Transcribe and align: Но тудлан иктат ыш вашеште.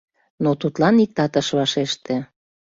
Но 0.43 0.49
тудлан 0.61 0.95
иктат 1.05 1.33
ыш 1.41 1.47
вашеште. 1.57 2.15